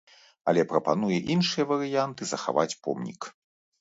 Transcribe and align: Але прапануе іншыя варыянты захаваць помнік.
Але 0.51 0.61
прапануе 0.71 1.17
іншыя 1.35 1.67
варыянты 1.73 2.31
захаваць 2.33 2.69
помнік. 2.89 3.21